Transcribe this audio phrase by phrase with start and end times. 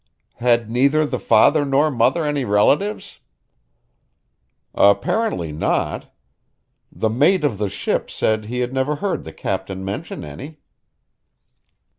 [0.37, 3.19] "Had neither the father nor mother any relatives?"
[4.73, 6.11] "Apparently not.
[6.91, 10.57] The mate of the ship said he had never heard the Captain mention any."